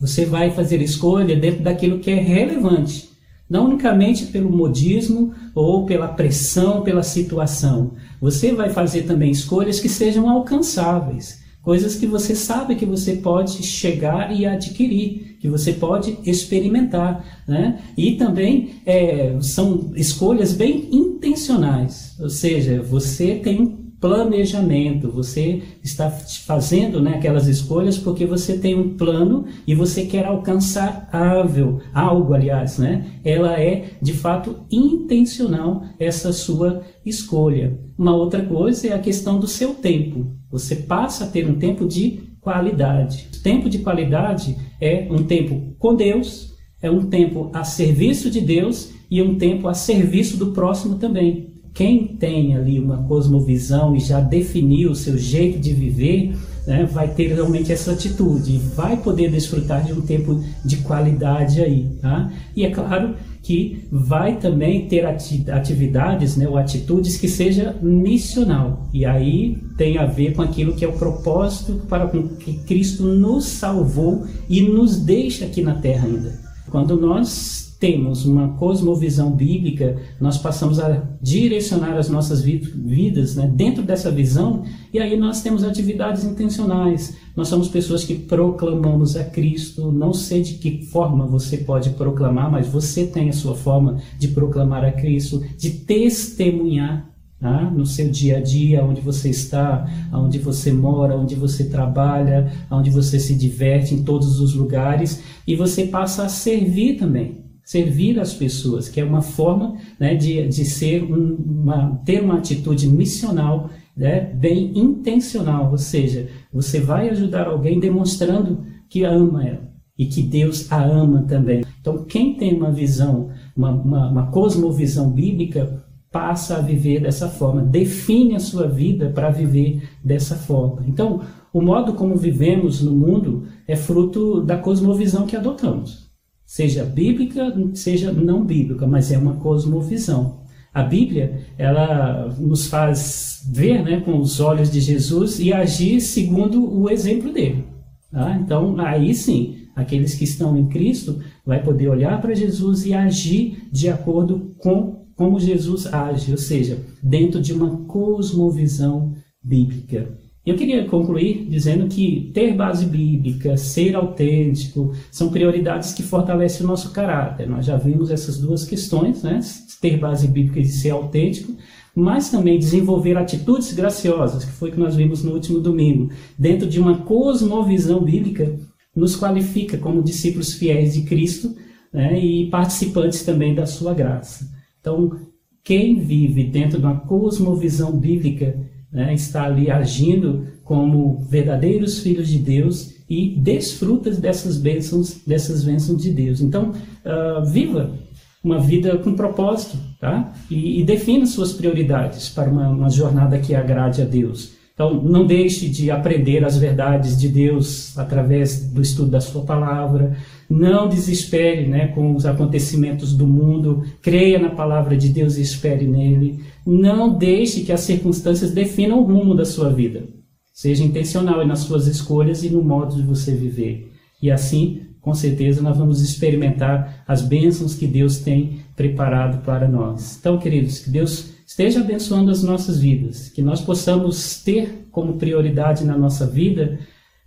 Você 0.00 0.24
vai 0.24 0.50
fazer 0.52 0.80
escolha 0.80 1.36
dentro 1.36 1.62
daquilo 1.62 1.98
que 1.98 2.10
é 2.10 2.18
relevante 2.18 3.12
não 3.48 3.66
unicamente 3.66 4.26
pelo 4.26 4.50
modismo 4.50 5.32
ou 5.54 5.84
pela 5.84 6.08
pressão, 6.08 6.82
pela 6.82 7.02
situação. 7.02 7.92
Você 8.20 8.52
vai 8.52 8.70
fazer 8.70 9.02
também 9.02 9.30
escolhas 9.30 9.80
que 9.80 9.88
sejam 9.88 10.28
alcançáveis, 10.28 11.42
coisas 11.62 11.94
que 11.94 12.06
você 12.06 12.34
sabe 12.34 12.74
que 12.74 12.86
você 12.86 13.16
pode 13.16 13.62
chegar 13.62 14.34
e 14.34 14.46
adquirir, 14.46 15.36
que 15.40 15.48
você 15.48 15.72
pode 15.72 16.18
experimentar. 16.24 17.42
Né? 17.46 17.80
E 17.96 18.12
também 18.12 18.76
é, 18.86 19.36
são 19.40 19.92
escolhas 19.94 20.52
bem 20.52 20.88
intencionais, 20.90 22.16
ou 22.18 22.30
seja, 22.30 22.82
você 22.82 23.36
tem 23.36 23.83
planejamento. 24.04 25.10
Você 25.12 25.62
está 25.82 26.10
fazendo 26.10 27.00
né, 27.00 27.14
aquelas 27.14 27.46
escolhas 27.46 27.96
porque 27.96 28.26
você 28.26 28.58
tem 28.58 28.78
um 28.78 28.98
plano 28.98 29.46
e 29.66 29.74
você 29.74 30.04
quer 30.04 30.26
alcançar 30.26 31.08
algo, 31.10 31.80
algo, 31.94 32.34
aliás, 32.34 32.76
né? 32.76 33.06
Ela 33.24 33.58
é 33.58 33.92
de 34.02 34.12
fato 34.12 34.56
intencional 34.70 35.84
essa 35.98 36.34
sua 36.34 36.82
escolha. 37.06 37.80
Uma 37.96 38.14
outra 38.14 38.44
coisa 38.44 38.88
é 38.88 38.92
a 38.92 38.98
questão 38.98 39.40
do 39.40 39.46
seu 39.46 39.72
tempo. 39.72 40.36
Você 40.50 40.76
passa 40.76 41.24
a 41.24 41.28
ter 41.28 41.48
um 41.48 41.54
tempo 41.54 41.88
de 41.88 42.36
qualidade. 42.42 43.30
Tempo 43.42 43.70
de 43.70 43.78
qualidade 43.78 44.54
é 44.82 45.08
um 45.10 45.22
tempo 45.22 45.74
com 45.78 45.94
Deus, 45.94 46.52
é 46.82 46.90
um 46.90 47.06
tempo 47.06 47.48
a 47.54 47.64
serviço 47.64 48.30
de 48.30 48.42
Deus 48.42 48.92
e 49.10 49.22
um 49.22 49.38
tempo 49.38 49.66
a 49.66 49.72
serviço 49.72 50.36
do 50.36 50.48
próximo 50.48 50.96
também 50.96 51.53
quem 51.74 52.06
tem 52.06 52.56
ali 52.56 52.78
uma 52.78 53.02
cosmovisão 53.02 53.96
e 53.96 54.00
já 54.00 54.20
definiu 54.20 54.92
o 54.92 54.94
seu 54.94 55.18
jeito 55.18 55.58
de 55.58 55.72
viver, 55.72 56.36
né, 56.64 56.88
vai 56.90 57.08
ter 57.08 57.34
realmente 57.34 57.72
essa 57.72 57.92
atitude, 57.92 58.56
vai 58.74 58.96
poder 58.96 59.30
desfrutar 59.30 59.84
de 59.84 59.92
um 59.92 60.00
tempo 60.00 60.42
de 60.64 60.78
qualidade 60.78 61.60
aí, 61.60 61.90
tá? 62.00 62.32
E 62.56 62.64
é 62.64 62.70
claro 62.70 63.16
que 63.42 63.86
vai 63.92 64.38
também 64.38 64.88
ter 64.88 65.04
atividades, 65.04 66.36
né, 66.36 66.48
ou 66.48 66.56
atitudes 66.56 67.18
que 67.18 67.28
seja 67.28 67.76
missional. 67.82 68.88
E 68.92 69.04
aí 69.04 69.58
tem 69.76 69.98
a 69.98 70.06
ver 70.06 70.32
com 70.32 70.40
aquilo 70.40 70.74
que 70.74 70.84
é 70.84 70.88
o 70.88 70.92
propósito 70.92 71.82
para 71.88 72.06
que 72.08 72.54
Cristo 72.60 73.02
nos 73.02 73.44
salvou 73.44 74.24
e 74.48 74.62
nos 74.62 74.98
deixa 74.98 75.44
aqui 75.44 75.60
na 75.60 75.74
terra 75.74 76.06
ainda. 76.06 76.40
Quando 76.70 76.98
nós 76.98 77.73
temos 77.84 78.24
uma 78.24 78.48
cosmovisão 78.56 79.30
bíblica, 79.30 79.98
nós 80.18 80.38
passamos 80.38 80.80
a 80.80 81.02
direcionar 81.20 81.98
as 81.98 82.08
nossas 82.08 82.40
vidas 82.40 83.36
né, 83.36 83.46
dentro 83.54 83.82
dessa 83.82 84.10
visão, 84.10 84.62
e 84.90 84.98
aí 84.98 85.18
nós 85.18 85.42
temos 85.42 85.62
atividades 85.62 86.24
intencionais. 86.24 87.14
Nós 87.36 87.48
somos 87.48 87.68
pessoas 87.68 88.02
que 88.02 88.14
proclamamos 88.14 89.16
a 89.16 89.24
Cristo. 89.24 89.92
Não 89.92 90.14
sei 90.14 90.40
de 90.40 90.54
que 90.54 90.86
forma 90.86 91.26
você 91.26 91.58
pode 91.58 91.90
proclamar, 91.90 92.50
mas 92.50 92.68
você 92.68 93.06
tem 93.06 93.28
a 93.28 93.34
sua 93.34 93.54
forma 93.54 94.00
de 94.18 94.28
proclamar 94.28 94.82
a 94.82 94.92
Cristo, 94.92 95.44
de 95.58 95.68
testemunhar 95.70 97.12
Tá? 97.40 97.70
no 97.70 97.84
seu 97.84 98.08
dia 98.08 98.38
a 98.38 98.40
dia, 98.40 98.82
onde 98.82 99.02
você 99.02 99.28
está, 99.28 99.86
onde 100.10 100.38
você 100.38 100.72
mora, 100.72 101.14
onde 101.14 101.34
você 101.34 101.64
trabalha, 101.64 102.50
onde 102.70 102.88
você 102.88 103.20
se 103.20 103.34
diverte, 103.34 103.92
em 103.92 104.02
todos 104.02 104.40
os 104.40 104.54
lugares, 104.54 105.22
e 105.46 105.54
você 105.54 105.84
passa 105.84 106.24
a 106.24 106.28
servir 106.30 106.96
também 106.96 107.43
servir 107.64 108.20
as 108.20 108.34
pessoas, 108.34 108.88
que 108.88 109.00
é 109.00 109.04
uma 109.04 109.22
forma 109.22 109.76
né, 109.98 110.14
de, 110.14 110.46
de 110.48 110.64
ser 110.64 111.02
um, 111.02 111.34
uma, 111.34 112.00
ter 112.04 112.22
uma 112.22 112.36
atitude 112.36 112.86
missional 112.88 113.70
né, 113.96 114.20
bem 114.20 114.76
intencional, 114.78 115.70
ou 115.70 115.78
seja, 115.78 116.28
você 116.52 116.78
vai 116.78 117.08
ajudar 117.08 117.46
alguém 117.46 117.80
demonstrando 117.80 118.64
que 118.88 119.04
ama 119.04 119.46
ela 119.46 119.72
e 119.96 120.06
que 120.06 120.22
Deus 120.22 120.70
a 120.70 120.82
ama 120.84 121.22
também. 121.22 121.64
Então, 121.80 122.04
quem 122.04 122.34
tem 122.34 122.52
uma 122.52 122.70
visão, 122.70 123.30
uma, 123.56 123.70
uma, 123.70 124.10
uma 124.10 124.26
cosmovisão 124.26 125.10
bíblica, 125.10 125.84
passa 126.10 126.56
a 126.56 126.60
viver 126.60 127.00
dessa 127.00 127.28
forma, 127.28 127.62
define 127.62 128.36
a 128.36 128.40
sua 128.40 128.68
vida 128.68 129.10
para 129.10 129.30
viver 129.30 129.88
dessa 130.02 130.36
forma. 130.36 130.84
Então, 130.86 131.22
o 131.52 131.60
modo 131.60 131.94
como 131.94 132.16
vivemos 132.16 132.82
no 132.82 132.92
mundo 132.92 133.44
é 133.66 133.74
fruto 133.74 134.40
da 134.40 134.58
cosmovisão 134.58 135.26
que 135.26 135.36
adotamos 135.36 136.04
seja 136.46 136.84
bíblica, 136.84 137.54
seja 137.74 138.12
não 138.12 138.44
bíblica, 138.44 138.86
mas 138.86 139.10
é 139.10 139.18
uma 139.18 139.34
cosmovisão. 139.36 140.44
A 140.72 140.82
Bíblia, 140.82 141.40
ela 141.56 142.34
nos 142.38 142.66
faz 142.66 143.42
ver 143.48 143.82
né, 143.84 144.00
com 144.00 144.18
os 144.18 144.40
olhos 144.40 144.70
de 144.70 144.80
Jesus 144.80 145.38
e 145.38 145.52
agir 145.52 146.00
segundo 146.00 146.68
o 146.68 146.90
exemplo 146.90 147.32
dele. 147.32 147.64
Tá? 148.10 148.36
Então, 148.36 148.78
aí 148.80 149.14
sim, 149.14 149.68
aqueles 149.76 150.14
que 150.14 150.24
estão 150.24 150.56
em 150.56 150.66
Cristo 150.66 151.20
vai 151.46 151.62
poder 151.62 151.88
olhar 151.88 152.20
para 152.20 152.34
Jesus 152.34 152.84
e 152.86 152.92
agir 152.92 153.68
de 153.70 153.88
acordo 153.88 154.54
com 154.58 155.04
como 155.14 155.38
Jesus 155.38 155.86
age, 155.86 156.32
ou 156.32 156.38
seja, 156.38 156.84
dentro 157.00 157.40
de 157.40 157.52
uma 157.52 157.84
cosmovisão 157.84 159.14
bíblica. 159.42 160.18
Eu 160.46 160.56
queria 160.56 160.84
concluir 160.84 161.46
dizendo 161.48 161.88
que 161.88 162.30
ter 162.34 162.54
base 162.54 162.84
bíblica, 162.84 163.56
ser 163.56 163.96
autêntico, 163.96 164.92
são 165.10 165.30
prioridades 165.30 165.94
que 165.94 166.02
fortalecem 166.02 166.64
o 166.64 166.68
nosso 166.68 166.92
caráter. 166.92 167.48
Nós 167.48 167.64
já 167.64 167.78
vimos 167.78 168.10
essas 168.10 168.38
duas 168.38 168.64
questões, 168.66 169.22
né? 169.22 169.40
ter 169.80 169.98
base 169.98 170.28
bíblica 170.28 170.60
e 170.60 170.66
ser 170.66 170.90
autêntico, 170.90 171.54
mas 171.94 172.30
também 172.30 172.58
desenvolver 172.58 173.16
atitudes 173.16 173.72
graciosas, 173.72 174.44
que 174.44 174.52
foi 174.52 174.68
o 174.68 174.72
que 174.72 174.78
nós 174.78 174.96
vimos 174.96 175.22
no 175.22 175.32
último 175.32 175.60
domingo, 175.60 176.10
dentro 176.38 176.68
de 176.68 176.78
uma 176.78 176.98
cosmovisão 176.98 178.02
bíblica, 178.02 178.54
nos 178.94 179.16
qualifica 179.16 179.78
como 179.78 180.02
discípulos 180.02 180.52
fiéis 180.52 180.92
de 180.92 181.02
Cristo 181.02 181.54
né? 181.90 182.18
e 182.18 182.50
participantes 182.50 183.22
também 183.22 183.54
da 183.54 183.64
sua 183.64 183.94
graça. 183.94 184.46
Então, 184.78 185.18
quem 185.62 186.00
vive 186.00 186.44
dentro 186.44 186.78
de 186.78 186.84
uma 186.84 187.00
cosmovisão 187.00 187.98
bíblica 187.98 188.73
né, 188.94 189.12
está 189.12 189.44
ali 189.44 189.70
agindo 189.70 190.46
como 190.62 191.26
verdadeiros 191.28 191.98
filhos 191.98 192.28
de 192.28 192.38
Deus 192.38 192.94
e 193.10 193.34
desfruta 193.36 194.10
dessas 194.12 194.56
bênçãos, 194.56 195.20
dessas 195.26 195.64
bênçãos 195.64 196.00
de 196.00 196.10
Deus. 196.10 196.40
Então, 196.40 196.70
uh, 196.70 197.44
viva 197.44 197.98
uma 198.42 198.60
vida 198.60 198.96
com 198.98 199.14
propósito, 199.14 199.76
tá? 199.98 200.32
E, 200.50 200.80
e 200.80 200.84
defina 200.84 201.26
suas 201.26 201.52
prioridades 201.52 202.28
para 202.28 202.50
uma, 202.50 202.68
uma 202.68 202.90
jornada 202.90 203.38
que 203.38 203.54
agrade 203.54 204.00
a 204.00 204.04
Deus. 204.04 204.54
Então, 204.74 205.00
não 205.02 205.24
deixe 205.24 205.68
de 205.68 205.88
aprender 205.88 206.44
as 206.44 206.56
verdades 206.56 207.18
de 207.18 207.28
Deus 207.28 207.96
através 207.96 208.68
do 208.72 208.82
estudo 208.82 209.12
da 209.12 209.20
sua 209.20 209.44
palavra. 209.44 210.16
Não 210.50 210.88
desespere 210.88 211.68
né, 211.68 211.88
com 211.88 212.12
os 212.14 212.26
acontecimentos 212.26 213.16
do 213.16 213.24
mundo. 213.24 213.84
Creia 214.02 214.36
na 214.36 214.50
palavra 214.50 214.96
de 214.96 215.10
Deus 215.10 215.36
e 215.36 215.42
espere 215.42 215.86
nele. 215.86 216.40
Não 216.66 217.16
deixe 217.16 217.62
que 217.62 217.72
as 217.72 217.80
circunstâncias 217.80 218.50
definam 218.52 219.00
o 219.00 219.04
rumo 219.04 219.34
da 219.34 219.44
sua 219.44 219.70
vida. 219.70 220.08
Seja 220.52 220.84
intencional 220.84 221.46
nas 221.46 221.60
suas 221.60 221.86
escolhas 221.86 222.44
e 222.44 222.50
no 222.50 222.62
modo 222.62 222.96
de 222.96 223.02
você 223.02 223.34
viver. 223.34 223.92
E 224.22 224.30
assim, 224.30 224.82
com 225.00 225.12
certeza, 225.12 225.60
nós 225.60 225.76
vamos 225.76 226.00
experimentar 226.00 227.04
as 227.06 227.20
bênçãos 227.20 227.74
que 227.74 227.86
Deus 227.86 228.18
tem 228.18 228.60
preparado 228.74 229.44
para 229.44 229.68
nós. 229.68 230.16
Então, 230.18 230.38
queridos, 230.38 230.78
que 230.78 230.90
Deus 230.90 231.34
esteja 231.46 231.80
abençoando 231.80 232.30
as 232.30 232.42
nossas 232.42 232.80
vidas, 232.80 233.28
que 233.28 233.42
nós 233.42 233.60
possamos 233.60 234.42
ter 234.42 234.88
como 234.90 235.18
prioridade 235.18 235.84
na 235.84 235.98
nossa 235.98 236.26
vida 236.26 236.78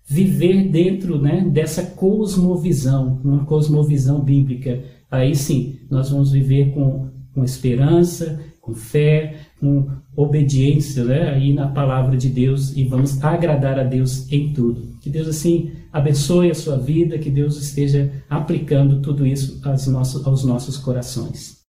viver 0.07 0.69
dentro 0.69 1.21
né, 1.21 1.45
dessa 1.51 1.83
cosmovisão, 1.83 3.19
uma 3.23 3.45
cosmovisão 3.45 4.21
bíblica. 4.21 4.81
Aí 5.11 5.35
sim, 5.35 5.79
nós 5.89 6.09
vamos 6.09 6.31
viver 6.31 6.73
com, 6.73 7.09
com 7.33 7.43
esperança, 7.43 8.39
com 8.67 8.75
fé, 8.75 9.35
com 9.61 9.87
obediência 10.13 11.05
né, 11.05 11.29
aí 11.29 11.53
na 11.53 11.67
palavra 11.69 12.17
de 12.17 12.27
Deus 12.27 12.75
e 12.75 12.83
vamos 12.83 13.23
agradar 13.23 13.79
a 13.79 13.83
Deus 13.83 14.29
em 14.29 14.51
tudo. 14.51 14.89
Que 15.01 15.09
Deus 15.09 15.29
assim 15.29 15.71
abençoe 15.91 16.51
a 16.51 16.55
sua 16.55 16.77
vida, 16.77 17.17
que 17.17 17.29
Deus 17.29 17.57
esteja 17.57 18.11
aplicando 18.29 19.01
tudo 19.01 19.25
isso 19.25 19.61
aos 19.63 19.87
nossos, 19.87 20.27
aos 20.27 20.43
nossos 20.43 20.77
corações. 20.77 21.56